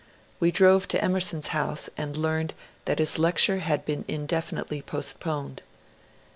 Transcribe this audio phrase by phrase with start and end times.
[0.39, 2.55] We drove to Emerson's house and learned
[2.85, 5.61] that his lecture had been indefinitely postponed.